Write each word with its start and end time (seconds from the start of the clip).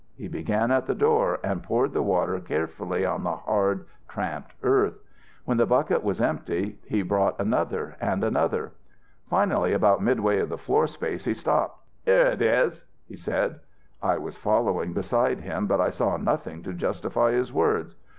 He 0.15 0.27
began 0.27 0.71
at 0.71 0.87
the 0.87 0.95
door 0.95 1.37
and 1.43 1.61
poured 1.61 1.93
the 1.93 2.01
water 2.01 2.39
carefully 2.39 3.05
on 3.05 3.23
the 3.23 3.35
hard 3.35 3.85
tramped 4.09 4.55
earth. 4.63 4.95
When 5.45 5.57
the 5.57 5.67
bucket 5.67 6.01
was 6.03 6.19
empty 6.19 6.79
he 6.87 7.03
brought 7.03 7.39
another 7.39 7.97
and 8.01 8.23
another. 8.23 8.71
Finally 9.29 9.73
about 9.73 10.01
midway 10.01 10.39
of 10.39 10.49
the 10.49 10.57
floor 10.57 10.87
space 10.87 11.25
he 11.25 11.35
stopped. 11.35 11.83
"'Here 12.03 12.25
it 12.25 12.41
is!' 12.41 12.83
he 13.07 13.15
said. 13.15 13.59
"I 14.01 14.17
was 14.17 14.37
following 14.37 14.93
beside 14.93 15.41
him, 15.41 15.67
but 15.67 15.79
I 15.79 15.91
saw 15.91 16.17
nothing 16.17 16.63
to 16.63 16.73
justify 16.73 17.33
his 17.33 17.53
words. 17.53 17.93